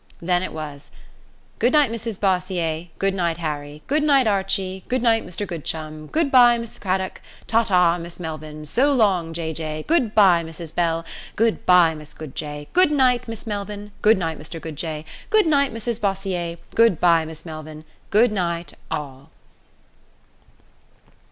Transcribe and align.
Then 0.19 0.41
it 0.41 0.51
was: 0.51 0.89
"Good 1.59 1.73
night, 1.73 1.91
Mrs 1.91 2.19
Bossier! 2.19 2.87
Good 2.97 3.13
night, 3.13 3.37
Harry! 3.37 3.83
Good 3.85 4.01
night, 4.01 4.25
Archie! 4.25 4.83
Good 4.87 5.03
night, 5.03 5.23
Mr 5.23 5.45
Goodchum! 5.45 6.07
Good 6.11 6.31
bye, 6.31 6.57
Miss 6.57 6.79
Craddock! 6.79 7.21
Ta 7.45 7.61
ta, 7.61 7.99
Miss 7.99 8.19
Melvyn! 8.19 8.65
So 8.65 8.91
long, 8.93 9.31
Jay 9.31 9.53
Jay! 9.53 9.85
Good 9.87 10.15
bye, 10.15 10.43
Mrs 10.43 10.73
Bell! 10.73 11.05
Goodbye, 11.35 11.93
Miss 11.93 12.15
Goodjay! 12.15 12.67
Good 12.73 12.91
night, 12.91 13.27
Miss 13.27 13.45
Melvyn! 13.45 13.91
Good 14.01 14.17
night, 14.17 14.39
Mr 14.39 14.59
Goodjay! 14.59 15.05
Good 15.29 15.45
night, 15.45 15.71
Mrs 15.71 16.01
Bossier! 16.01 16.57
Good 16.73 16.99
bye, 16.99 17.23
Miss 17.23 17.45
Melvyn! 17.45 17.85
Good 18.09 18.31
night 18.31 18.73
all!" 18.89 19.29